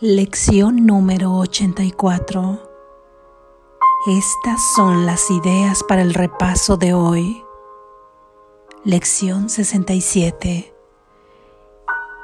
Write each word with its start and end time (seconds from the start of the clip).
Lección 0.00 0.86
número 0.86 1.34
84. 1.38 2.62
Estas 4.06 4.60
son 4.76 5.06
las 5.06 5.28
ideas 5.28 5.82
para 5.88 6.02
el 6.02 6.14
repaso 6.14 6.76
de 6.76 6.94
hoy. 6.94 7.42
Lección 8.84 9.50
67. 9.50 10.72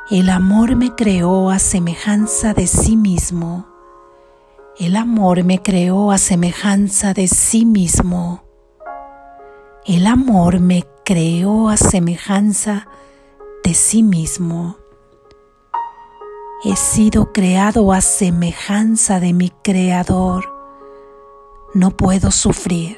El 0.09 0.31
amor 0.31 0.77
me 0.77 0.95
creó 0.95 1.51
a 1.51 1.59
semejanza 1.59 2.55
de 2.55 2.69
sí 2.69 2.97
mismo. 2.97 3.67
El 4.79 4.95
amor 4.95 5.43
me 5.43 5.61
creó 5.61 6.13
a 6.13 6.19
semejanza 6.19 7.13
de 7.13 7.27
sí 7.27 7.67
mismo. 7.67 8.45
El 9.85 10.07
amor 10.07 10.61
me 10.61 10.87
creó 11.05 11.69
a 11.71 11.77
semejanza 11.77 12.87
de 13.65 13.75
sí 13.75 14.05
mismo. 14.05 14.77
He 16.67 16.77
sido 16.77 17.31
creado 17.31 17.93
a 17.93 18.01
semejanza 18.01 19.21
de 19.21 19.35
mi 19.35 19.51
Creador. 19.51 20.51
No 21.75 21.91
puedo 21.91 22.31
sufrir. 22.31 22.97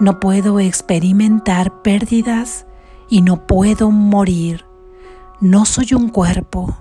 No 0.00 0.18
puedo 0.18 0.58
experimentar 0.58 1.82
pérdidas 1.82 2.66
y 3.08 3.22
no 3.22 3.46
puedo 3.46 3.92
morir. 3.92 4.66
No 5.38 5.64
soy 5.64 5.94
un 5.94 6.08
cuerpo. 6.08 6.76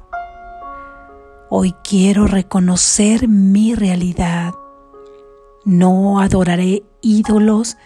Hoy 1.51 1.75
quiero 1.83 2.25
reconocer 2.25 3.27
mi 3.27 3.75
realidad. 3.75 4.55
No 5.63 6.21
adoraré 6.21 6.81
ídolos 7.01 7.77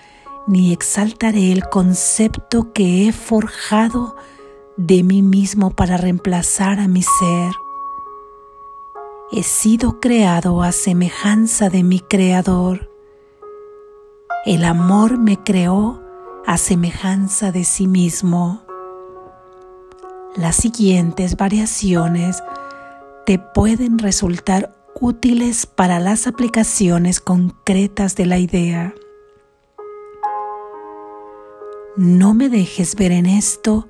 ni 0.48 0.72
exaltaré 0.72 1.52
el 1.52 1.68
concepto 1.68 2.72
que 2.72 3.06
he 3.06 3.12
forjado 3.12 4.16
de 4.78 5.04
mí 5.04 5.22
mismo 5.22 5.72
para 5.72 5.98
reemplazar 5.98 6.80
a 6.80 6.88
mi 6.88 7.02
ser 7.02 7.52
he 9.36 9.44
sido 9.44 10.00
creado 10.00 10.64
a 10.64 10.72
semejanza 10.72 11.70
de 11.70 11.84
mi 11.84 12.00
Creador. 12.00 12.90
El 14.46 14.64
amor 14.64 15.18
me 15.18 15.44
creó 15.44 16.02
a 16.46 16.58
semejanza 16.58 17.52
de 17.52 17.66
sí 17.66 17.86
mismo. 17.86 18.64
Las 20.38 20.56
siguientes 20.56 21.36
variaciones 21.36 22.42
te 23.26 23.38
pueden 23.38 24.00
resultar 24.00 24.74
útiles 25.02 25.66
para 25.66 26.00
las 26.00 26.28
aplicaciones 26.28 27.20
concretas 27.20 28.16
de 28.16 28.26
la 28.28 28.38
idea. 28.38 28.96
No 31.98 32.34
me 32.34 32.48
dejes 32.48 32.96
ver 32.96 33.12
en 33.12 33.26
esto 33.26 33.90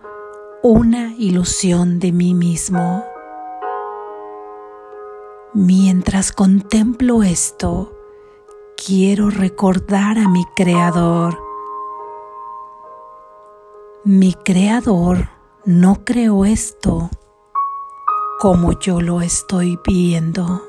una 0.64 1.14
ilusión 1.20 2.00
de 2.00 2.12
mí 2.12 2.34
mismo. 2.34 3.06
Mientras 5.58 6.34
contemplo 6.34 7.24
esto, 7.24 7.94
quiero 8.76 9.30
recordar 9.30 10.18
a 10.18 10.28
mi 10.28 10.44
Creador. 10.54 11.40
Mi 14.04 14.34
Creador 14.34 15.30
no 15.64 16.04
creó 16.04 16.44
esto 16.44 17.10
como 18.38 18.78
yo 18.82 19.00
lo 19.00 19.22
estoy 19.22 19.80
viendo. 19.88 20.62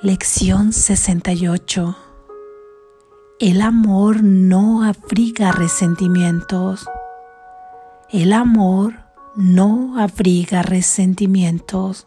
Lección 0.00 0.72
68. 0.72 1.96
El 3.40 3.60
amor 3.60 4.22
no 4.22 4.84
abriga 4.84 5.50
resentimientos. 5.50 6.86
El 8.14 8.32
amor 8.32 8.94
no 9.34 9.98
abriga 9.98 10.62
resentimientos. 10.62 12.06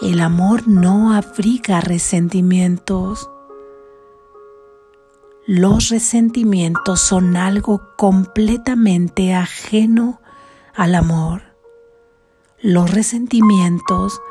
El 0.00 0.18
amor 0.18 0.66
no 0.66 1.12
abriga 1.12 1.82
resentimientos. 1.82 3.28
Los 5.46 5.90
resentimientos 5.90 7.00
son 7.00 7.36
algo 7.36 7.82
completamente 7.98 9.34
ajeno 9.34 10.22
al 10.74 10.94
amor. 10.94 11.42
Los 12.58 12.94
resentimientos 12.94 14.22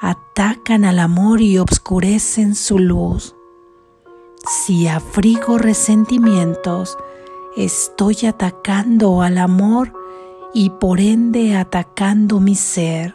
atacan 0.00 0.84
al 0.84 0.98
amor 0.98 1.40
y 1.40 1.56
obscurecen 1.58 2.56
su 2.56 2.80
luz. 2.80 3.36
Si 4.44 4.88
abrigo 4.88 5.56
resentimientos, 5.56 6.98
estoy 7.56 8.26
atacando 8.26 9.22
al 9.22 9.38
amor 9.38 9.92
y 10.54 10.70
por 10.70 11.00
ende 11.00 11.56
atacando 11.56 12.40
mi 12.40 12.54
ser. 12.54 13.14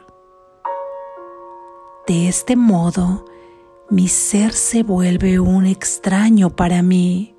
De 2.07 2.27
este 2.27 2.55
modo, 2.55 3.25
mi 3.89 4.07
ser 4.07 4.53
se 4.53 4.83
vuelve 4.83 5.39
un 5.39 5.65
extraño 5.65 6.49
para 6.49 6.83
mí. 6.83 7.35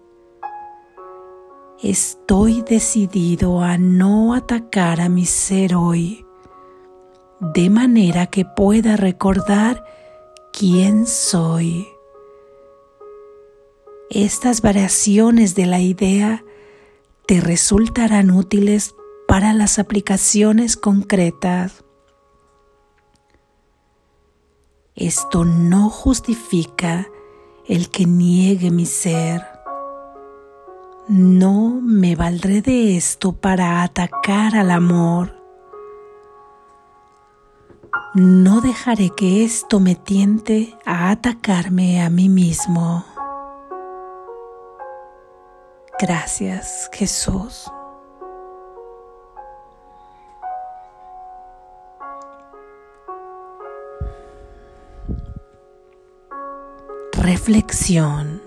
Estoy 1.82 2.62
decidido 2.62 3.60
a 3.60 3.76
no 3.76 4.34
atacar 4.34 5.00
a 5.00 5.08
mi 5.08 5.26
ser 5.26 5.74
hoy, 5.74 6.24
de 7.40 7.68
manera 7.68 8.26
que 8.26 8.44
pueda 8.44 8.96
recordar 8.96 9.84
quién 10.52 11.06
soy. 11.06 11.86
Estas 14.08 14.62
variaciones 14.62 15.54
de 15.54 15.66
la 15.66 15.80
idea 15.80 16.44
te 17.26 17.40
resultarán 17.40 18.30
útiles 18.30 18.94
para 19.26 19.54
las 19.54 19.78
aplicaciones 19.78 20.76
concretas. 20.76 21.84
Esto 24.94 25.44
no 25.44 25.88
justifica 25.88 27.06
el 27.66 27.90
que 27.90 28.04
niegue 28.04 28.70
mi 28.70 28.86
ser. 28.86 29.42
No 31.08 31.80
me 31.82 32.14
valdré 32.14 32.62
de 32.62 32.96
esto 32.96 33.32
para 33.32 33.82
atacar 33.82 34.54
al 34.56 34.70
amor. 34.70 35.42
No 38.14 38.60
dejaré 38.60 39.10
que 39.10 39.44
esto 39.44 39.80
me 39.80 39.94
tiente 39.94 40.78
a 40.84 41.10
atacarme 41.10 42.02
a 42.02 42.10
mí 42.10 42.28
mismo. 42.28 43.04
Gracias 45.98 46.90
Jesús. 46.92 47.70
Reflexión. 57.12 58.42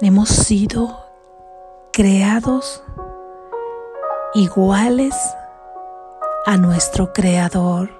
Hemos 0.00 0.28
sido 0.28 0.98
creados 1.92 2.82
iguales 4.34 5.14
a 6.46 6.56
nuestro 6.56 7.12
Creador. 7.12 7.90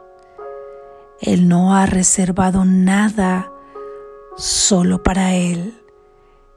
Él 1.20 1.48
no 1.48 1.74
ha 1.74 1.86
reservado 1.86 2.64
nada 2.64 3.52
solo 4.38 5.02
para 5.02 5.34
Él. 5.34 5.84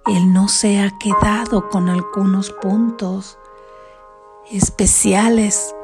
Él 0.06 0.32
no 0.32 0.48
se 0.48 0.80
ha 0.80 0.98
quedado 1.00 1.70
con 1.70 1.90
algunos 1.90 2.52
puntos 2.52 3.38
especiales 4.50 5.76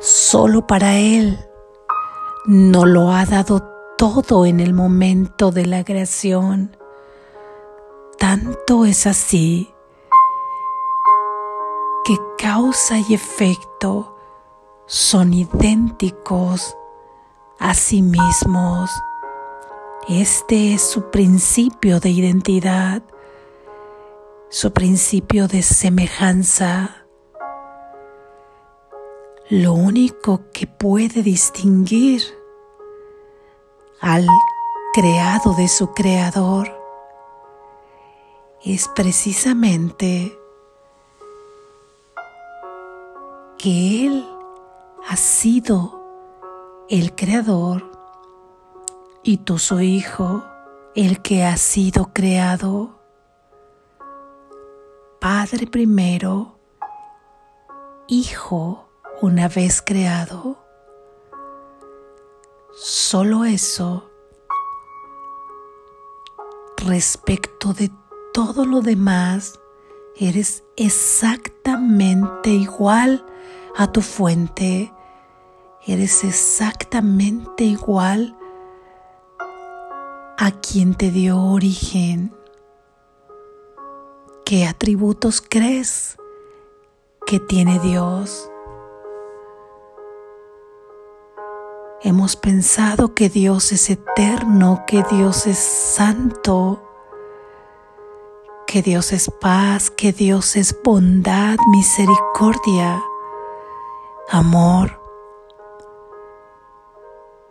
solo 0.00 0.66
para 0.66 0.96
Él. 0.98 1.38
No 2.44 2.84
lo 2.86 3.10
ha 3.10 3.24
dado 3.24 3.62
todo 3.96 4.46
en 4.46 4.60
el 4.60 4.72
momento 4.74 5.50
de 5.50 5.66
la 5.66 5.84
creación. 5.84 6.76
Tanto 8.18 8.84
es 8.84 9.06
así 9.06 9.72
que 12.04 12.16
causa 12.38 12.98
y 12.98 13.14
efecto 13.14 14.16
son 14.86 15.32
idénticos 15.32 16.76
a 17.58 17.74
sí 17.74 18.02
mismos. 18.02 18.90
Este 20.08 20.72
es 20.72 20.82
su 20.82 21.10
principio 21.10 21.98
de 21.98 22.10
identidad, 22.10 23.02
su 24.50 24.72
principio 24.72 25.48
de 25.48 25.62
semejanza. 25.62 27.08
Lo 29.50 29.72
único 29.72 30.42
que 30.52 30.68
puede 30.68 31.24
distinguir 31.24 32.22
al 34.00 34.28
creado 34.94 35.54
de 35.54 35.66
su 35.66 35.92
creador 35.92 36.70
es 38.64 38.86
precisamente 38.94 40.38
que 43.58 44.06
Él 44.06 44.24
ha 45.08 45.16
sido 45.16 46.00
el 46.88 47.12
creador 47.16 47.95
y 49.26 49.38
tú 49.38 49.58
su 49.58 49.80
hijo, 49.80 50.44
el 50.94 51.20
que 51.20 51.44
ha 51.44 51.56
sido 51.56 52.12
creado. 52.12 53.00
Padre 55.20 55.66
primero, 55.66 56.60
Hijo 58.06 58.88
una 59.20 59.48
vez 59.48 59.82
creado. 59.82 60.64
Solo 62.72 63.44
eso 63.44 64.08
respecto 66.76 67.72
de 67.72 67.90
todo 68.32 68.64
lo 68.64 68.80
demás, 68.80 69.58
eres 70.14 70.62
exactamente 70.76 72.50
igual 72.50 73.26
a 73.76 73.90
tu 73.90 74.02
fuente, 74.02 74.94
eres 75.84 76.22
exactamente 76.22 77.64
igual 77.64 78.35
a 80.46 80.52
quien 80.52 80.94
te 80.94 81.10
dio 81.10 81.42
origen. 81.42 82.32
¿Qué 84.44 84.64
atributos 84.64 85.40
crees 85.40 86.16
que 87.26 87.40
tiene 87.40 87.80
Dios? 87.80 88.48
Hemos 92.00 92.36
pensado 92.36 93.12
que 93.12 93.28
Dios 93.28 93.72
es 93.72 93.90
eterno, 93.90 94.84
que 94.86 95.02
Dios 95.10 95.48
es 95.48 95.58
santo, 95.58 96.80
que 98.68 98.82
Dios 98.82 99.12
es 99.12 99.28
paz, 99.40 99.90
que 99.90 100.12
Dios 100.12 100.54
es 100.54 100.80
bondad, 100.84 101.56
misericordia, 101.72 103.02
amor, 104.30 105.00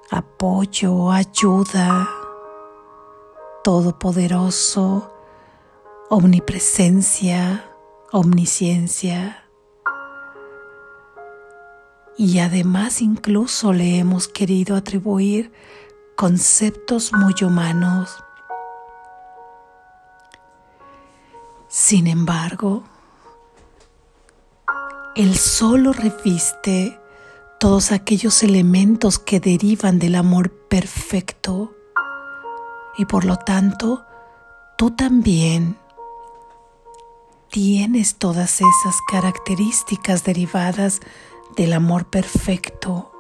apoyo, 0.10 1.12
ayuda, 1.12 2.08
todopoderoso, 3.66 5.12
omnipresencia, 6.12 7.68
omnisciencia 8.12 9.44
y 12.16 12.38
además 12.38 13.02
incluso 13.02 13.74
le 13.74 13.98
hemos 13.98 14.28
querido 14.28 14.76
atribuir 14.76 15.52
conceptos 16.16 17.12
muy 17.12 17.34
humanos. 17.44 18.24
Sin 21.68 22.06
embargo, 22.06 22.84
Él 25.16 25.36
solo 25.36 25.92
reviste 25.92 27.00
todos 27.60 27.92
aquellos 27.92 28.44
elementos 28.44 29.18
que 29.18 29.40
derivan 29.40 29.98
del 29.98 30.14
amor 30.14 30.52
perfecto 30.52 31.75
y 32.98 33.06
por 33.06 33.26
lo 33.26 33.38
tanto 33.38 34.06
tú 34.78 34.92
también 34.92 35.78
tienes 37.50 38.18
todas 38.18 38.56
esas 38.62 39.02
características 39.10 40.24
derivadas 40.24 41.00
del 41.56 41.74
amor 41.74 42.06
perfecto. 42.06 43.12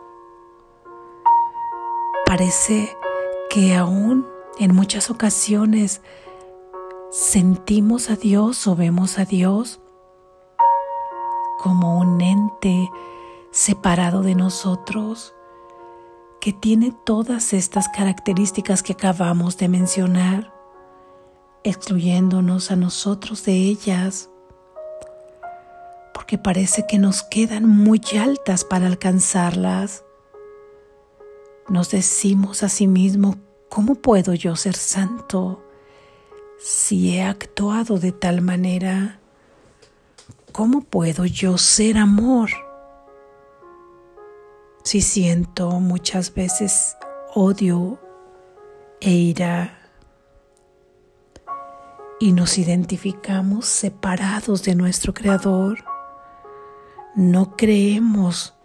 Parece 2.25 2.97
que 3.49 3.75
aún 3.75 4.27
en 4.59 4.75
muchas 4.75 5.09
ocasiones 5.09 6.01
sentimos 7.11 8.09
a 8.09 8.15
Dios 8.15 8.67
o 8.67 8.75
vemos 8.75 9.19
a 9.19 9.25
Dios 9.25 9.79
como 11.59 11.97
un 11.97 12.19
ente 12.19 12.91
separado 13.51 14.21
de 14.21 14.35
nosotros 14.35 15.33
que 16.41 16.53
tiene 16.53 16.93
todas 17.05 17.53
estas 17.53 17.87
características 17.89 18.83
que 18.83 18.93
acabamos 18.93 19.57
de 19.57 19.67
mencionar, 19.67 20.53
excluyéndonos 21.63 22.71
a 22.71 22.75
nosotros 22.75 23.43
de 23.45 23.53
ellas 23.53 24.29
porque 26.25 26.39
parece 26.39 26.87
que 26.87 26.97
nos 26.97 27.21
quedan 27.21 27.69
muy 27.69 28.01
altas 28.19 28.63
para 28.63 28.87
alcanzarlas. 28.87 30.03
Nos 31.69 31.91
decimos 31.91 32.63
a 32.63 32.69
sí 32.69 32.87
mismo, 32.87 33.37
¿cómo 33.69 33.93
puedo 33.93 34.33
yo 34.33 34.55
ser 34.55 34.75
santo 34.75 35.63
si 36.57 37.15
he 37.15 37.21
actuado 37.21 37.99
de 37.99 38.11
tal 38.11 38.41
manera? 38.41 39.19
¿Cómo 40.51 40.81
puedo 40.81 41.27
yo 41.27 41.59
ser 41.59 41.97
amor 41.97 42.49
si 44.85 45.01
siento 45.01 45.69
muchas 45.81 46.33
veces 46.33 46.95
odio 47.33 47.99
e 49.01 49.11
ira? 49.11 49.77
Y 52.21 52.31
nos 52.31 52.57
identificamos 52.57 53.65
separados 53.65 54.63
de 54.63 54.75
nuestro 54.75 55.13
Creador 55.13 55.83
no 57.15 57.55
creemos 57.55 58.55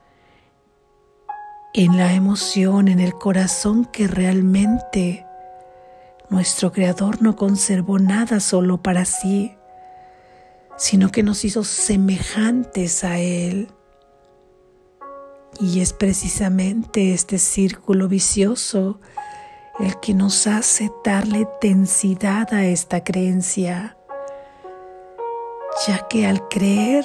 en 1.72 1.96
la 1.96 2.12
emoción, 2.14 2.88
en 2.88 2.98
el 2.98 3.14
corazón 3.14 3.84
que 3.84 4.08
realmente 4.08 5.24
nuestro 6.30 6.72
Creador 6.72 7.22
no 7.22 7.36
conservó 7.36 8.00
nada 8.00 8.40
solo 8.40 8.82
para 8.82 9.04
sí, 9.04 9.56
sino 10.76 11.12
que 11.12 11.22
nos 11.22 11.44
hizo 11.44 11.62
semejantes 11.62 13.04
a 13.04 13.18
Él. 13.18 13.68
Y 15.60 15.80
es 15.80 15.92
precisamente 15.92 17.12
este 17.12 17.38
círculo 17.38 18.08
vicioso 18.08 18.98
el 19.78 20.00
que 20.00 20.14
nos 20.14 20.46
hace 20.46 20.90
darle 21.04 21.46
densidad 21.60 22.52
a 22.52 22.64
esta 22.64 23.04
creencia, 23.04 23.96
ya 25.86 26.06
que 26.08 26.26
al 26.26 26.48
creer 26.48 27.04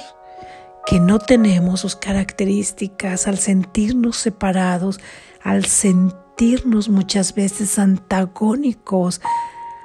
que 0.86 1.00
no 1.00 1.18
tenemos 1.18 1.80
sus 1.80 1.96
características, 1.96 3.26
al 3.26 3.38
sentirnos 3.38 4.16
separados, 4.18 5.00
al 5.42 5.64
sentirnos 5.64 6.88
muchas 6.88 7.34
veces 7.34 7.78
antagónicos 7.78 9.20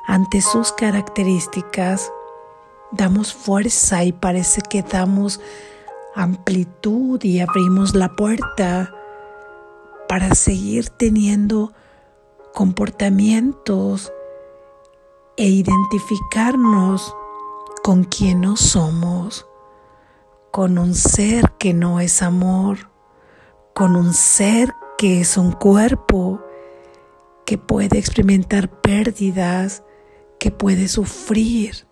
ante 0.08 0.42
sus 0.42 0.72
características, 0.72 2.12
damos 2.92 3.34
fuerza 3.34 4.04
y 4.04 4.12
parece 4.12 4.62
que 4.62 4.82
damos 4.82 5.40
amplitud 6.16 7.24
y 7.24 7.40
abrimos 7.40 7.96
la 7.96 8.16
puerta 8.16 8.94
para 10.08 10.36
seguir 10.36 10.90
teniendo 10.90 11.74
comportamientos 12.54 14.12
e 15.38 15.48
identificarnos 15.48 17.16
con 17.84 18.04
quien 18.04 18.42
no 18.42 18.58
somos 18.58 19.48
con 20.52 20.78
un 20.78 20.94
ser 20.94 21.54
que 21.58 21.74
no 21.74 22.02
es 22.02 22.22
amor, 22.22 22.90
con 23.74 23.96
un 23.96 24.14
ser 24.14 24.74
que 24.98 25.22
es 25.22 25.38
un 25.38 25.54
cuerpo, 25.54 26.42
que 27.46 27.58
puede 27.58 27.98
experimentar 27.98 28.70
pérdidas, 28.82 29.84
que 30.40 30.52
puede 30.52 30.90
sufrir. 30.90 31.88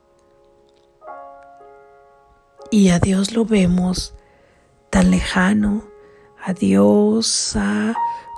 Y 2.71 2.89
a 2.89 2.99
Dios 2.99 3.33
lo 3.33 3.45
vemos 3.45 4.13
tan 4.91 5.09
lejano, 5.09 5.83
a 6.43 6.53
Dios, 6.53 7.55
a 7.55 7.95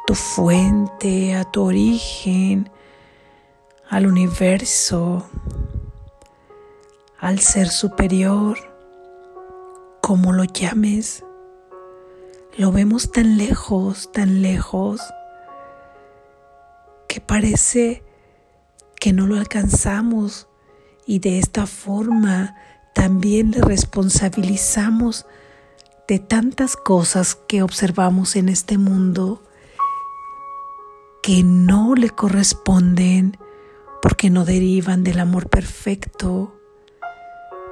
tu 0.07 0.15
fuente, 0.15 1.35
a 1.35 1.43
tu 1.43 1.63
origen, 1.63 2.69
al 3.89 4.07
universo, 4.07 5.29
al 7.19 7.39
ser 7.39 7.67
superior 7.67 8.57
como 10.00 10.31
lo 10.31 10.45
llames, 10.45 11.25
lo 12.57 12.71
vemos 12.71 13.11
tan 13.11 13.38
lejos, 13.38 14.11
tan 14.13 14.41
lejos, 14.41 15.01
que 17.09 17.19
parece 17.19 18.03
que 18.97 19.11
no 19.11 19.27
lo 19.27 19.35
alcanzamos 19.35 20.47
y 21.05 21.19
de 21.19 21.39
esta 21.39 21.67
forma 21.67 22.55
también 23.01 23.50
le 23.50 23.62
responsabilizamos 23.62 25.25
de 26.08 26.20
tantas 26.20 26.75
cosas 26.75 27.34
que 27.34 27.63
observamos 27.63 28.36
en 28.36 28.48
este 28.48 28.77
mundo 28.77 29.41
que 31.24 31.41
no 31.43 31.96
le 31.96 32.12
corresponden 32.12 33.38
porque 34.03 34.29
no 34.29 34.46
derivan 34.46 35.03
del 35.03 35.20
amor 35.20 35.50
perfecto 35.50 36.53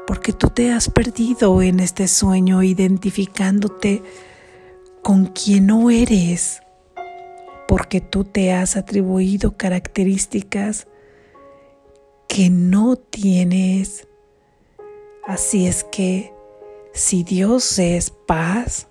porque 0.08 0.34
tú 0.34 0.50
te 0.50 0.72
has 0.72 0.90
perdido 0.90 1.62
en 1.62 1.80
este 1.80 2.08
sueño 2.08 2.64
identificándote 2.64 4.02
con 5.04 5.28
quien 5.28 5.68
no 5.68 5.92
eres, 5.92 6.62
porque 7.68 8.02
tú 8.02 8.24
te 8.24 8.52
has 8.52 8.76
atribuido 8.76 9.56
características 9.58 10.88
que 12.28 12.50
no 12.50 12.96
tienes. 12.96 14.09
Así 15.30 15.68
es 15.68 15.84
que 15.84 16.34
si 16.92 17.22
Dios 17.22 17.78
es 17.78 18.10
paz, 18.10 18.88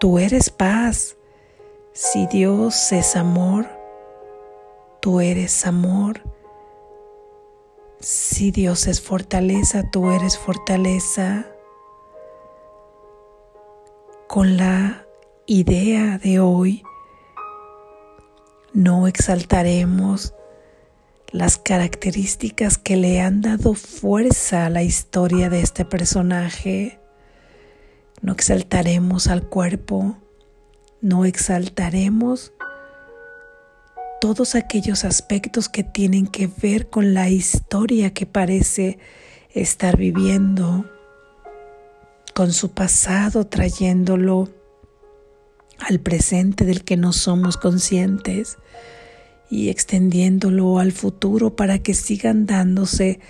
tú 0.00 0.18
eres 0.18 0.48
paz. 0.48 1.18
Si 1.92 2.26
Dios 2.26 2.90
es 2.90 3.14
amor, 3.16 3.66
tú 5.00 5.20
eres 5.20 5.66
amor. 5.66 6.22
Si 8.00 8.50
Dios 8.50 8.86
es 8.86 9.02
fortaleza, 9.02 9.82
tú 9.90 10.10
eres 10.10 10.38
fortaleza. 10.38 11.44
Con 14.26 14.56
la 14.56 15.06
idea 15.44 16.16
de 16.16 16.40
hoy, 16.40 16.82
no 18.72 19.06
exaltaremos 19.06 20.32
las 21.30 21.58
características 21.58 22.78
que 22.78 22.96
le 22.96 23.20
han 23.20 23.42
dado 23.42 23.74
fuerza 23.74 24.66
a 24.66 24.70
la 24.70 24.82
historia 24.82 25.50
de 25.50 25.60
este 25.60 25.84
personaje. 25.84 26.98
No 28.22 28.32
exaltaremos 28.32 29.26
al 29.26 29.48
cuerpo, 29.48 30.16
no 31.00 31.24
exaltaremos 31.24 32.52
todos 34.20 34.54
aquellos 34.54 35.04
aspectos 35.04 35.68
que 35.68 35.84
tienen 35.84 36.26
que 36.26 36.48
ver 36.48 36.88
con 36.88 37.14
la 37.14 37.28
historia 37.28 38.12
que 38.12 38.26
parece 38.26 38.98
estar 39.50 39.96
viviendo, 39.96 40.86
con 42.34 42.52
su 42.52 42.72
pasado 42.72 43.46
trayéndolo 43.46 44.48
al 45.78 46.00
presente 46.00 46.64
del 46.64 46.84
que 46.84 46.96
no 46.96 47.12
somos 47.12 47.56
conscientes 47.56 48.58
y 49.50 49.70
extendiéndolo 49.70 50.78
al 50.78 50.92
futuro 50.92 51.56
para 51.56 51.78
que 51.78 51.94
sigan 51.94 52.46
dándose 52.46 53.20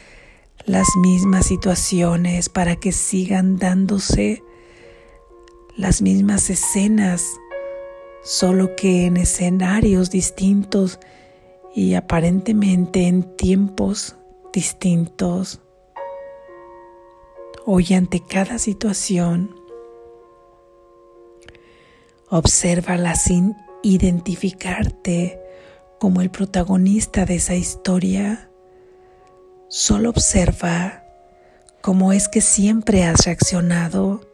las 0.67 0.89
mismas 1.01 1.47
situaciones, 1.47 2.49
para 2.49 2.77
que 2.77 2.93
sigan 2.93 3.57
dándose 3.57 4.43
las 5.77 6.03
mismas 6.03 6.51
escenas 6.51 7.25
solo 8.23 8.77
que 8.77 9.07
en 9.07 9.17
escenarios 9.17 10.11
distintos 10.11 10.99
y 11.75 11.95
aparentemente 11.95 13.07
en 13.07 13.37
tiempos 13.37 14.17
distintos. 14.53 15.61
Hoy 17.65 17.95
ante 17.95 18.21
cada 18.21 18.59
situación, 18.59 19.55
obsérvala 22.29 23.15
sin 23.15 23.57
identificarte 23.83 25.41
como 25.99 26.21
el 26.21 26.31
protagonista 26.31 27.25
de 27.25 27.37
esa 27.37 27.55
historia. 27.55 28.51
Solo 29.69 30.11
observa 30.11 31.05
cómo 31.81 32.13
es 32.13 32.29
que 32.29 32.41
siempre 32.41 33.05
has 33.05 33.25
reaccionado 33.27 34.29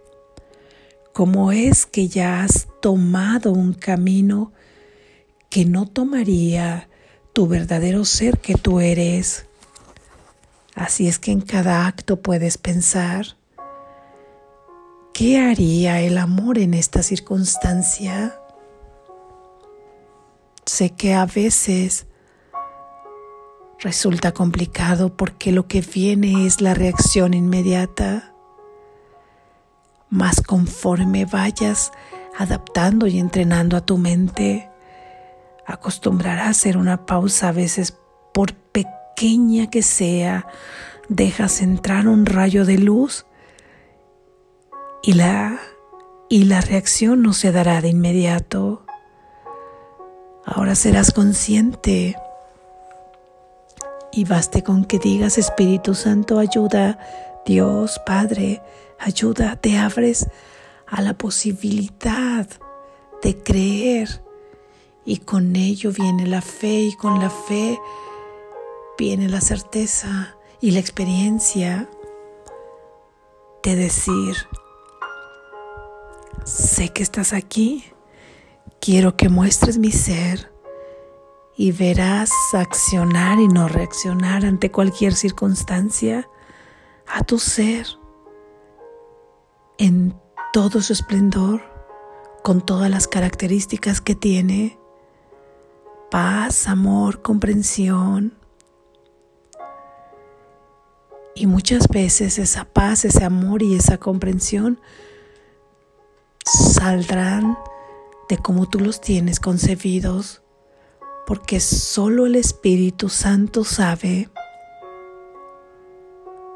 cómo 1.15 1.53
es 1.53 1.87
que 1.87 2.09
ya 2.09 2.43
has 2.43 2.67
tomado 2.83 3.53
un 3.53 3.73
camino 3.73 4.53
que 5.49 5.65
no 5.65 5.87
tomaría 5.87 6.89
tu 7.33 7.47
verdadero 7.47 8.05
ser 8.05 8.39
que 8.39 8.57
tú 8.57 8.81
eres. 8.81 9.47
Así 10.75 11.07
es 11.07 11.21
que 11.21 11.31
en 11.31 11.41
cada 11.41 11.87
acto 11.87 12.21
puedes 12.21 12.59
pensar, 12.59 13.37
¿qué 15.15 15.39
haría 15.39 16.01
el 16.01 16.19
amor 16.19 16.59
en 16.59 16.75
esta 16.75 17.05
circunstancia? 17.05 18.37
Sé 20.75 20.91
que 20.91 21.15
a 21.15 21.25
veces 21.25 22.09
resulta 23.79 24.33
complicado 24.33 25.17
porque 25.17 25.53
lo 25.53 25.69
que 25.69 25.83
viene 25.83 26.47
es 26.47 26.61
la 26.61 26.75
reacción 26.75 27.33
inmediata 27.33 28.35
más 30.11 30.41
conforme 30.41 31.27
vayas 31.27 31.93
adaptando 32.37 33.07
y 33.07 33.21
entrenando 33.21 33.77
a 33.77 33.87
tu 33.87 33.99
mente, 33.99 34.69
acostumbrarás 35.65 36.47
a 36.47 36.51
hacer 36.51 36.77
una 36.77 37.07
pausa 37.07 37.51
a 37.51 37.53
veces 37.53 37.97
por 38.33 38.53
pequeña 38.55 39.71
que 39.71 39.83
sea, 39.83 40.49
dejas 41.09 41.63
entrar 41.63 42.09
un 42.09 42.27
rayo 42.27 42.65
de 42.65 42.79
luz 42.79 43.27
y 45.05 45.13
la, 45.13 45.57
y 46.29 46.47
la 46.47 46.61
reacción 46.61 47.23
no 47.23 47.33
se 47.33 47.53
dará 47.53 47.81
de 47.81 47.91
inmediato. 47.91 48.84
Ahora 50.47 50.75
serás 50.75 51.13
consciente. 51.13 52.17
Y 54.13 54.25
baste 54.25 54.63
con 54.63 54.85
que 54.85 54.99
digas 54.99 55.39
Espíritu 55.39 55.95
Santo 55.95 56.39
ayuda, 56.39 56.99
Dios 57.45 58.01
Padre, 58.07 58.63
ayuda, 58.99 59.57
te 59.57 59.77
abres 59.77 60.29
a 60.87 61.03
la 61.03 61.15
posibilidad 61.15 62.47
de 63.23 63.43
creer. 63.43 64.23
Y 65.05 65.19
con 65.19 65.57
ello 65.57 65.93
viene 65.93 66.27
la 66.27 66.41
fe 66.41 66.83
y 66.83 66.97
con 66.97 67.21
la 67.21 67.31
fe 67.31 67.79
viene 68.97 69.29
la 69.29 69.41
certeza 69.41 70.37
y 70.61 70.71
la 70.71 70.79
experiencia 70.79 71.89
de 73.63 73.77
decir, 73.77 74.37
sé 76.45 76.91
que 76.91 77.03
estás 77.03 77.33
aquí, 77.33 77.85
quiero 78.85 79.17
que 79.17 79.31
muestres 79.31 79.79
mi 79.79 79.91
ser 79.91 80.53
y 81.57 81.73
verás 81.73 82.31
accionar 82.53 83.39
y 83.39 83.49
no 83.49 83.67
reaccionar 83.67 84.45
ante 84.45 84.71
cualquier 84.71 85.15
circunstancia 85.15 86.29
a 87.07 87.25
tu 87.25 87.39
ser 87.39 87.87
en 89.79 90.15
todo 90.53 90.83
su 90.83 90.93
esplendor, 90.93 91.63
con 92.43 92.61
todas 92.61 92.91
las 92.91 93.09
características 93.09 94.03
que 94.03 94.15
tiene, 94.15 94.79
paz, 96.11 96.69
amor, 96.69 97.23
comprensión. 97.23 98.35
Y 101.35 101.47
muchas 101.47 101.89
veces 101.89 102.39
esa 102.39 102.67
paz, 102.67 103.07
ese 103.07 103.25
amor 103.25 103.63
y 103.63 103.77
esa 103.77 103.97
comprensión 103.97 104.79
saldrán 106.45 107.57
de 108.37 108.43
como 108.43 108.69
tú 108.69 108.81
los 108.81 109.01
tienes 109.01 109.41
concebidos, 109.41 110.43
porque 111.27 111.61
solo 111.61 112.27
el 112.27 112.37
Espíritu 112.37 113.09
Santo 113.09 113.65
sabe 113.65 114.29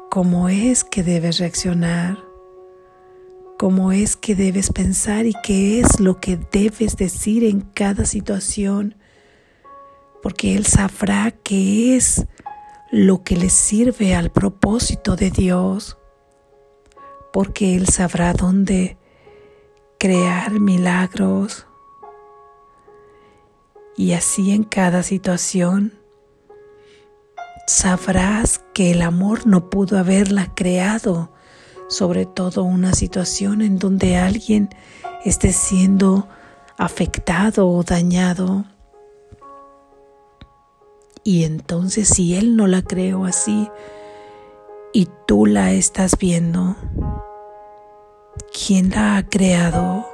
cómo 0.09 0.49
es 0.49 0.83
que 0.83 1.03
debes 1.03 1.39
reaccionar 1.39 2.29
cómo 3.59 3.91
es 3.91 4.15
que 4.15 4.35
debes 4.35 4.71
pensar 4.71 5.25
y 5.25 5.33
qué 5.43 5.81
es 5.81 5.99
lo 5.99 6.21
que 6.21 6.39
debes 6.49 6.95
decir 6.95 7.43
en 7.43 7.59
cada 7.59 8.05
situación, 8.05 8.95
porque 10.23 10.55
Él 10.55 10.65
sabrá 10.65 11.31
qué 11.31 11.97
es 11.97 12.25
lo 12.89 13.21
que 13.25 13.35
le 13.35 13.49
sirve 13.49 14.15
al 14.15 14.31
propósito 14.31 15.17
de 15.17 15.29
Dios, 15.29 15.97
porque 17.33 17.75
Él 17.75 17.89
sabrá 17.89 18.31
dónde 18.31 18.97
crear 19.99 20.57
milagros. 20.61 21.67
Y 23.99 24.13
así 24.13 24.53
en 24.53 24.63
cada 24.63 25.03
situación 25.03 25.91
sabrás 27.67 28.63
que 28.73 28.91
el 28.91 29.01
amor 29.01 29.45
no 29.45 29.69
pudo 29.69 29.99
haberla 29.99 30.55
creado 30.55 31.33
sobre 31.89 32.25
todo 32.25 32.63
una 32.63 32.93
situación 32.93 33.61
en 33.61 33.77
donde 33.77 34.15
alguien 34.15 34.69
esté 35.25 35.51
siendo 35.51 36.29
afectado 36.77 37.67
o 37.67 37.83
dañado. 37.83 38.63
Y 41.25 41.43
entonces 41.43 42.07
si 42.07 42.35
Él 42.37 42.55
no 42.55 42.67
la 42.67 42.81
creó 42.81 43.25
así 43.25 43.69
y 44.93 45.09
tú 45.27 45.45
la 45.45 45.73
estás 45.73 46.17
viendo, 46.17 46.77
¿quién 48.53 48.91
la 48.91 49.17
ha 49.17 49.27
creado? 49.27 50.08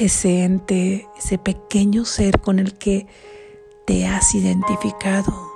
Ese 0.00 0.44
ente, 0.44 1.08
ese 1.16 1.38
pequeño 1.38 2.04
ser 2.04 2.40
con 2.40 2.58
el 2.58 2.76
que 2.76 3.06
te 3.86 4.06
has 4.06 4.34
identificado 4.34 5.50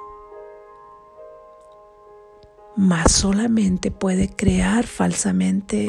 mas 2.77 3.13
solamente 3.13 3.91
puede 3.91 4.29
crear 4.29 4.87
falsamente, 4.87 5.89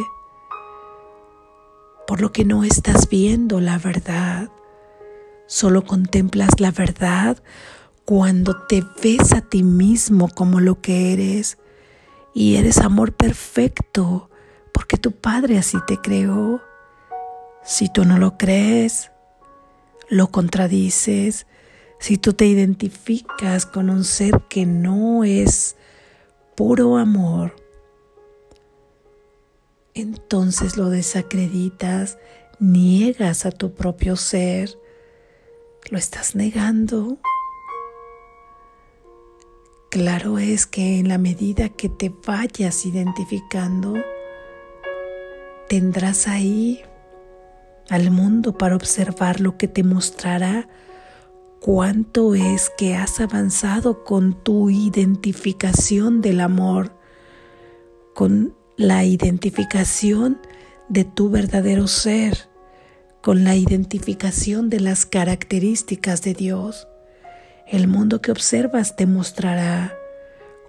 por 2.05 2.21
lo 2.21 2.31
que 2.31 2.45
no 2.45 2.63
estás 2.63 3.09
viendo 3.09 3.59
la 3.59 3.77
verdad. 3.77 4.49
Solo 5.47 5.83
contemplas 5.83 6.59
la 6.59 6.71
verdad 6.71 7.41
cuando 8.03 8.55
te 8.67 8.83
ves 9.03 9.33
a 9.33 9.41
ti 9.41 9.63
mismo 9.63 10.29
como 10.29 10.59
lo 10.59 10.79
que 10.79 11.13
eres 11.13 11.57
y 12.33 12.57
eres 12.57 12.77
amor 12.77 13.13
perfecto 13.13 14.29
porque 14.71 14.97
tu 14.97 15.11
Padre 15.11 15.57
así 15.57 15.77
te 15.87 15.97
creó. 15.97 16.61
Si 17.65 17.89
tú 17.89 18.05
no 18.05 18.19
lo 18.19 18.37
crees, 18.37 19.11
lo 20.07 20.27
contradices. 20.27 21.47
Si 21.99 22.17
tú 22.17 22.33
te 22.33 22.45
identificas 22.45 23.65
con 23.65 23.89
un 23.89 24.03
ser 24.03 24.43
que 24.49 24.67
no 24.67 25.23
es 25.23 25.75
puro 26.55 26.97
amor, 26.97 27.55
entonces 29.95 30.77
lo 30.77 30.91
desacreditas, 30.91 32.19
niegas 32.59 33.47
a 33.47 33.51
tu 33.51 33.73
propio 33.73 34.15
ser, 34.15 34.77
lo 35.89 35.97
estás 35.97 36.35
negando. 36.35 37.17
claro 39.89 40.37
es 40.37 40.67
que 40.67 40.99
en 40.99 41.07
la 41.07 41.17
medida 41.17 41.69
que 41.69 41.89
te 41.89 42.13
vayas 42.27 42.85
identificando, 42.85 43.93
tendrás 45.69 46.27
ahí 46.27 46.83
al 47.89 48.11
mundo 48.11 48.57
para 48.57 48.75
observar 48.75 49.39
lo 49.39 49.57
que 49.57 49.67
te 49.67 49.83
mostrará 49.83 50.67
cuánto 51.59 52.35
es 52.35 52.71
que 52.77 52.95
has 52.95 53.19
avanzado 53.19 54.03
con 54.03 54.43
tu 54.43 54.69
identificación 54.69 56.21
del 56.21 56.41
amor, 56.41 56.91
con 58.13 58.55
la 58.77 59.03
identificación 59.03 60.39
de 60.89 61.05
tu 61.05 61.29
verdadero 61.29 61.87
ser, 61.87 62.49
con 63.21 63.43
la 63.43 63.55
identificación 63.55 64.69
de 64.69 64.79
las 64.79 65.05
características 65.05 66.21
de 66.21 66.33
Dios. 66.33 66.87
El 67.67 67.87
mundo 67.87 68.21
que 68.21 68.31
observas 68.31 68.95
te 68.95 69.07
mostrará 69.07 69.95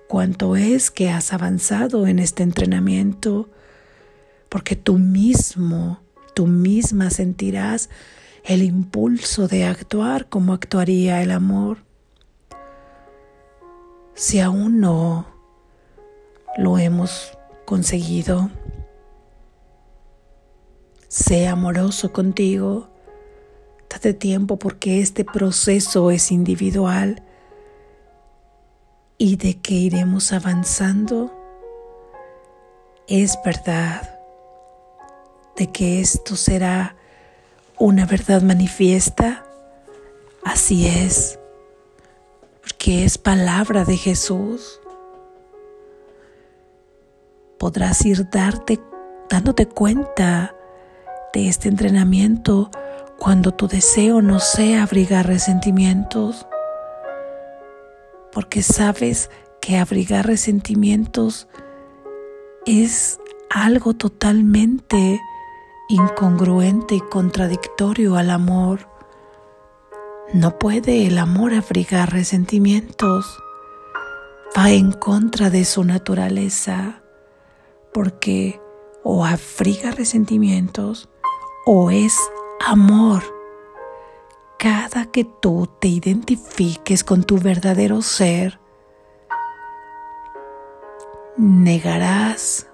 cuánto 0.08 0.56
es 0.56 0.90
que 0.90 1.10
has 1.10 1.32
avanzado 1.32 2.06
en 2.06 2.18
este 2.18 2.42
entrenamiento, 2.42 3.50
porque 4.48 4.76
tú 4.76 4.98
mismo, 4.98 6.00
tú 6.36 6.46
misma 6.46 7.08
sentirás 7.08 7.88
el 8.44 8.62
impulso 8.62 9.48
de 9.48 9.64
actuar 9.64 10.28
como 10.28 10.52
actuaría 10.52 11.22
el 11.22 11.30
amor. 11.30 11.78
Si 14.12 14.38
aún 14.40 14.78
no 14.78 15.26
lo 16.58 16.76
hemos 16.76 17.38
conseguido, 17.64 18.50
sé 21.08 21.48
amoroso 21.48 22.12
contigo 22.12 22.90
Date 23.88 24.12
tiempo 24.12 24.58
porque 24.58 25.00
este 25.00 25.24
proceso 25.24 26.10
es 26.10 26.30
individual 26.30 27.22
y 29.16 29.36
de 29.36 29.58
que 29.58 29.72
iremos 29.72 30.34
avanzando 30.34 31.32
es 33.08 33.38
verdad, 33.42 34.15
de 35.56 35.72
que 35.72 36.00
esto 36.00 36.36
será 36.36 36.96
una 37.78 38.06
verdad 38.06 38.42
manifiesta, 38.42 39.44
así 40.44 40.86
es, 40.86 41.38
porque 42.62 43.04
es 43.04 43.18
palabra 43.18 43.84
de 43.84 43.96
Jesús. 43.96 44.80
Podrás 47.58 48.04
ir 48.04 48.28
darte, 48.30 48.80
dándote 49.28 49.66
cuenta 49.66 50.54
de 51.32 51.48
este 51.48 51.68
entrenamiento 51.68 52.70
cuando 53.18 53.52
tu 53.52 53.66
deseo 53.66 54.20
no 54.20 54.40
sea 54.40 54.82
abrigar 54.82 55.26
resentimientos, 55.26 56.46
porque 58.32 58.62
sabes 58.62 59.30
que 59.60 59.78
abrigar 59.78 60.26
resentimientos 60.26 61.48
es 62.66 63.18
algo 63.48 63.94
totalmente 63.94 65.20
incongruente 65.88 66.96
y 66.96 67.00
contradictorio 67.00 68.16
al 68.16 68.30
amor. 68.30 68.88
No 70.32 70.58
puede 70.58 71.06
el 71.06 71.18
amor 71.18 71.54
abrigar 71.54 72.12
resentimientos. 72.12 73.42
Va 74.56 74.70
en 74.70 74.92
contra 74.92 75.50
de 75.50 75.64
su 75.64 75.84
naturaleza, 75.84 77.02
porque 77.92 78.60
o 79.02 79.24
abriga 79.24 79.92
resentimientos 79.92 81.08
o 81.64 81.90
es 81.90 82.16
amor. 82.64 83.22
Cada 84.58 85.06
que 85.06 85.24
tú 85.24 85.68
te 85.80 85.88
identifiques 85.88 87.04
con 87.04 87.22
tu 87.22 87.38
verdadero 87.38 88.02
ser, 88.02 88.58
negarás 91.36 92.66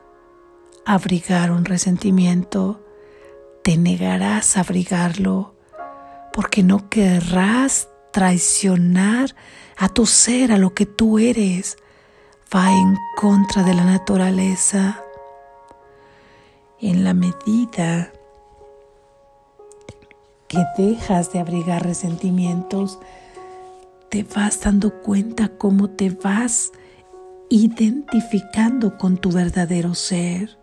abrigar 0.85 1.51
un 1.51 1.65
resentimiento, 1.65 2.82
te 3.63 3.77
negarás 3.77 4.57
a 4.57 4.61
abrigarlo, 4.61 5.55
porque 6.33 6.63
no 6.63 6.89
querrás 6.89 7.89
traicionar 8.13 9.35
a 9.77 9.89
tu 9.89 10.07
ser, 10.07 10.53
a 10.53 10.59
lo 10.59 10.75
que 10.75 10.87
tú 10.87 11.19
eres. 11.19 11.77
Va 12.55 12.73
en 12.73 12.97
contra 13.17 13.63
de 13.63 13.75
la 13.75 13.85
naturaleza. 13.85 15.03
En 16.81 17.05
la 17.05 17.15
medida 17.15 18.13
que 20.49 20.65
dejas 20.77 21.33
de 21.33 21.39
abrigar 21.39 21.85
resentimientos, 21.85 22.99
te 24.11 24.25
vas 24.25 24.61
dando 24.61 25.01
cuenta 25.01 25.57
cómo 25.57 25.89
te 25.89 26.11
vas 26.11 26.73
identificando 27.49 28.99
con 28.99 29.17
tu 29.17 29.33
verdadero 29.33 29.95
ser. 29.95 30.62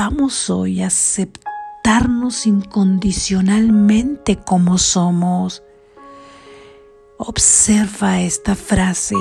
Vamos 0.00 0.48
hoy 0.48 0.80
a 0.82 0.86
aceptarnos 0.86 2.46
incondicionalmente 2.46 4.36
como 4.36 4.78
somos. 4.78 5.64
Observa 7.16 8.20
esta 8.20 8.54
frase. 8.54 9.16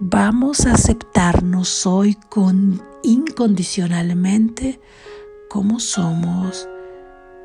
Vamos 0.00 0.66
a 0.66 0.72
aceptarnos 0.72 1.86
hoy 1.86 2.16
con 2.28 2.82
incondicionalmente 3.04 4.80
como 5.48 5.78
somos, 5.78 6.68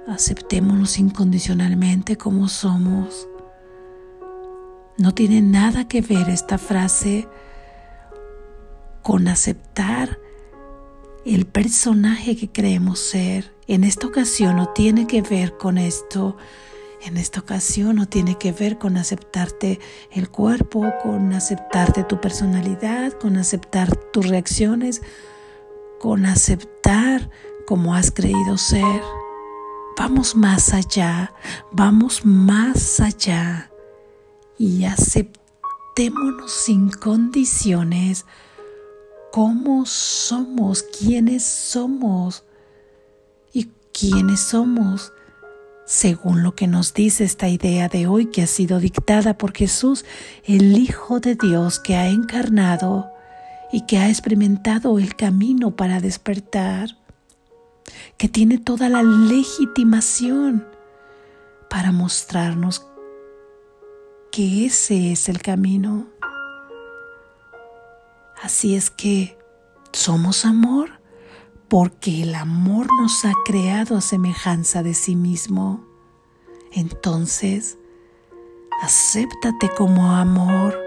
aceptémonos 0.08 0.98
incondicionalmente 0.98 2.18
como 2.18 2.48
somos. 2.48 3.30
No 4.98 5.14
tiene 5.14 5.44
nada 5.44 5.88
que 5.88 6.02
ver 6.02 6.28
esta 6.30 6.58
frase 6.58 7.28
con 9.04 9.28
aceptar 9.28 10.18
el 11.36 11.46
personaje 11.46 12.36
que 12.36 12.52
creemos 12.52 13.00
ser. 13.00 13.54
En 13.68 13.84
esta 13.84 14.08
ocasión 14.08 14.56
no 14.56 14.70
tiene 14.70 15.06
que 15.06 15.22
ver 15.22 15.58
con 15.58 15.78
esto. 15.78 16.38
En 17.02 17.18
esta 17.18 17.40
ocasión 17.40 17.98
no 17.98 18.08
tiene 18.08 18.36
que 18.40 18.52
ver 18.52 18.80
con 18.80 18.98
aceptarte 18.98 19.80
el 20.12 20.30
cuerpo, 20.30 20.92
con 21.04 21.32
aceptarte 21.34 22.04
tu 22.04 22.20
personalidad, 22.20 23.14
con 23.14 23.38
aceptar 23.38 23.96
tus 23.96 24.28
reacciones, 24.28 25.04
con 26.00 26.26
aceptar 26.26 27.30
como 27.68 27.94
has 27.94 28.10
creído 28.10 28.58
ser. 28.58 29.02
Vamos 29.98 30.36
más 30.36 30.74
allá, 30.74 31.32
vamos 31.72 32.26
más 32.26 33.00
allá 33.00 33.70
y 34.58 34.86
aceptémonos 34.86 36.52
sin 36.52 36.90
condiciones 36.90 38.26
cómo 39.40 39.86
somos, 39.86 40.84
quiénes 40.84 41.44
somos 41.44 42.44
y 43.54 43.70
quiénes 43.98 44.42
somos 44.42 45.14
según 45.86 46.44
lo 46.44 46.56
que 46.56 46.68
nos 46.68 46.94
dice 46.94 47.24
esta 47.24 47.48
idea 47.48 47.88
de 47.88 48.06
hoy 48.06 48.26
que 48.26 48.42
ha 48.42 48.48
sido 48.48 48.82
dictada 48.82 49.38
por 49.38 49.54
Jesús, 49.56 50.04
el 50.44 50.78
Hijo 50.78 51.22
de 51.22 51.36
Dios 51.36 51.80
que 51.80 51.96
ha 51.96 52.10
encarnado 52.10 53.14
y 53.72 53.86
que 53.86 53.98
ha 54.00 54.10
experimentado 54.10 55.00
el 55.00 55.16
camino 55.16 55.74
para 55.74 56.02
despertar 56.02 56.98
que 58.18 58.28
tiene 58.28 58.58
toda 58.58 58.90
la 58.90 59.04
legitimación 59.04 60.68
para 61.70 61.94
mostrarnos 61.94 62.86
que 64.34 64.66
ese 64.66 65.14
es 65.14 65.30
el 65.30 65.42
camino. 65.42 66.19
Así 68.42 68.76
es 68.76 68.90
que 68.90 69.38
somos 69.92 70.46
amor 70.46 71.00
porque 71.68 72.24
el 72.24 72.36
amor 72.36 72.88
nos 73.00 73.26
ha 73.26 73.34
creado 73.46 73.98
a 73.98 74.02
semejanza 74.02 74.82
de 74.82 74.94
sí 74.94 75.16
mismo. 75.16 75.84
Entonces, 76.72 77.78
acéptate 78.82 79.70
como 79.78 80.12
amor. 80.12 80.80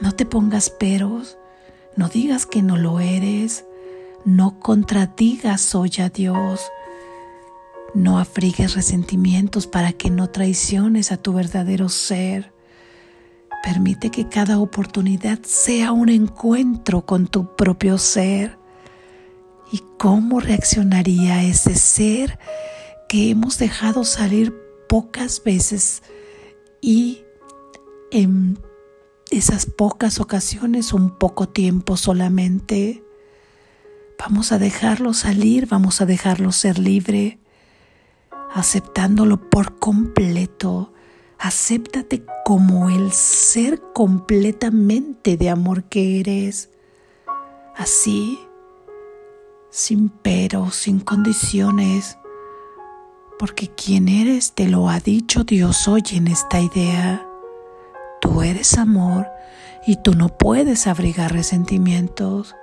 No 0.00 0.12
te 0.12 0.26
pongas 0.26 0.70
peros, 0.70 1.38
no 1.96 2.08
digas 2.08 2.46
que 2.46 2.62
no 2.62 2.76
lo 2.76 3.00
eres, 3.00 3.64
no 4.24 4.60
contradigas 4.60 5.74
hoy 5.74 5.92
a 5.98 6.10
Dios. 6.10 6.60
No 7.94 8.18
afrigues 8.18 8.74
resentimientos 8.74 9.66
para 9.66 9.92
que 9.92 10.10
no 10.10 10.28
traiciones 10.28 11.10
a 11.10 11.16
tu 11.16 11.32
verdadero 11.32 11.88
ser. 11.88 12.52
Permite 13.68 14.10
que 14.10 14.26
cada 14.26 14.60
oportunidad 14.60 15.40
sea 15.42 15.92
un 15.92 16.08
encuentro 16.08 17.04
con 17.04 17.26
tu 17.26 17.54
propio 17.54 17.98
ser. 17.98 18.58
¿Y 19.70 19.82
cómo 19.98 20.40
reaccionaría 20.40 21.42
ese 21.42 21.74
ser 21.74 22.38
que 23.10 23.28
hemos 23.28 23.58
dejado 23.58 24.04
salir 24.04 24.56
pocas 24.88 25.42
veces 25.44 26.02
y 26.80 27.24
en 28.10 28.58
esas 29.30 29.66
pocas 29.66 30.18
ocasiones 30.18 30.94
un 30.94 31.18
poco 31.18 31.46
tiempo 31.50 31.98
solamente? 31.98 33.04
Vamos 34.18 34.50
a 34.50 34.58
dejarlo 34.58 35.12
salir, 35.12 35.66
vamos 35.66 36.00
a 36.00 36.06
dejarlo 36.06 36.52
ser 36.52 36.78
libre, 36.78 37.38
aceptándolo 38.50 39.50
por 39.50 39.78
completo, 39.78 40.94
Acéptate 41.38 42.24
como 42.44 42.90
el 42.90 43.12
ser 43.12 43.80
completamente 43.94 45.36
de 45.36 45.50
amor 45.50 45.84
que 45.84 46.18
eres. 46.18 46.70
Así, 47.76 48.40
sin 49.70 50.08
pero, 50.08 50.70
sin 50.72 50.98
condiciones, 50.98 52.18
porque 53.38 53.68
quien 53.68 54.08
eres 54.08 54.52
te 54.52 54.68
lo 54.68 54.88
ha 54.88 54.98
dicho 54.98 55.44
Dios 55.44 55.86
hoy 55.86 56.02
en 56.12 56.26
esta 56.26 56.60
idea. 56.60 57.24
Tú 58.20 58.42
eres 58.42 58.76
amor 58.76 59.28
y 59.86 59.96
tú 60.02 60.14
no 60.14 60.28
puedes 60.36 60.88
abrigar 60.88 61.32
resentimientos. 61.32 62.56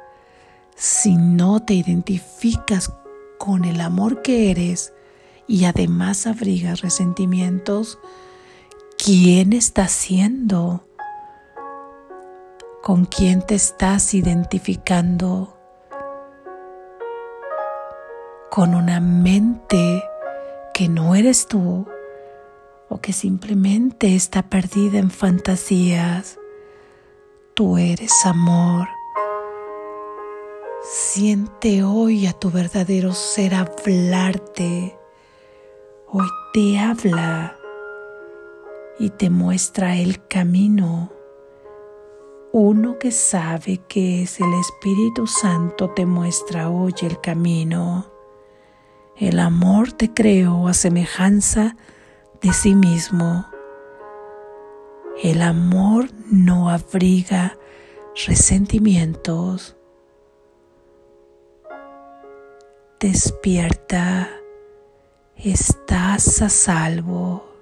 Si 0.76 1.16
no 1.16 1.62
te 1.62 1.76
identificas 1.76 2.92
con 3.40 3.64
el 3.64 3.80
amor 3.80 4.22
que 4.22 4.52
eres 4.52 4.94
y 5.48 5.64
además 5.64 6.28
abrigas 6.28 6.82
resentimientos, 6.82 8.00
¿quién 9.06 9.54
estás 9.54 9.92
siendo? 9.92 10.84
¿Con 12.82 13.06
quién 13.06 13.46
te 13.46 13.54
estás 13.54 14.16
identificando? 14.16 15.56
¿Con 18.50 18.74
una 18.74 19.00
mente 19.00 20.04
que 20.74 20.90
no 20.90 21.14
eres 21.14 21.48
tú 21.48 21.86
o 22.90 23.00
que 23.00 23.14
simplemente 23.14 24.16
está 24.16 24.50
perdida 24.50 24.98
en 24.98 25.12
fantasías. 25.12 26.40
Tú 27.54 27.78
eres 27.78 28.26
amor. 28.26 28.88
Siente 30.82 31.84
hoy 31.84 32.26
a 32.26 32.34
tu 32.34 32.50
verdadero 32.50 33.14
ser 33.14 33.54
hablarte. 33.54 34.98
Hoy 36.08 36.28
te 36.54 36.80
habla 36.80 37.55
y 39.00 39.10
te 39.10 39.30
muestra 39.30 39.98
el 39.98 40.28
camino. 40.28 41.12
Uno 42.52 42.98
que 42.98 43.12
sabe 43.12 43.82
que 43.88 44.24
es 44.24 44.40
el 44.40 44.54
Espíritu 44.54 45.28
Santo 45.28 45.90
te 45.90 46.06
muestra 46.06 46.70
hoy 46.70 46.94
el 47.02 47.20
camino. 47.20 48.06
El 49.18 49.40
amor 49.40 49.92
te 49.92 50.14
creó 50.14 50.68
a 50.68 50.74
semejanza 50.74 51.76
de 52.42 52.54
sí 52.54 52.74
mismo. 52.74 53.46
El 55.22 55.42
amor 55.42 56.10
no 56.32 56.70
abriga 56.70 57.58
resentimientos. 58.26 59.76
Despierta, 63.00 64.30
estás 65.36 66.42
a 66.42 66.50
salvo. 66.50 67.55